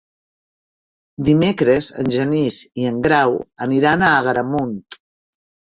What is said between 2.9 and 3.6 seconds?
en Grau